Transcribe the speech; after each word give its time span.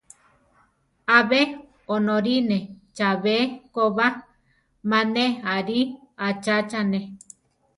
Abe 1.17 1.41
onorine 1.93 2.57
chabé 2.97 3.35
ko 3.73 3.83
ba, 3.97 4.07
ma 4.89 4.99
ne 5.13 5.25
arí 5.53 5.79
achachane. 6.27 6.99